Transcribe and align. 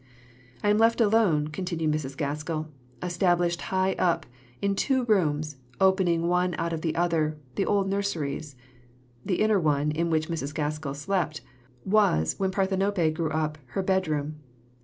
"I 0.63 0.71
am 0.71 0.79
left 0.79 0.99
alone," 0.99 1.49
continued 1.49 1.91
Mrs. 1.91 2.17
Gaskell, 2.17 2.69
"established 3.03 3.61
high 3.69 3.93
up, 3.99 4.25
in 4.59 4.73
two 4.73 5.05
rooms, 5.05 5.57
opening 5.79 6.27
one 6.27 6.55
out 6.57 6.73
of 6.73 6.81
the 6.81 6.95
other 6.95 7.37
the 7.53 7.67
old 7.67 7.87
nurseries." 7.87 8.55
(The 9.23 9.39
inner 9.39 9.59
one, 9.59 9.91
in 9.91 10.09
which 10.09 10.27
Mrs. 10.27 10.55
Gaskell 10.55 10.95
slept, 10.95 11.41
was, 11.85 12.33
when 12.39 12.49
Parthenope 12.49 13.13
grew 13.13 13.29
up, 13.29 13.59
her 13.73 13.83
bedroom.) 13.83 14.37